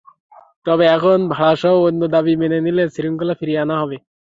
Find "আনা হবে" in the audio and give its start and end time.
3.63-3.97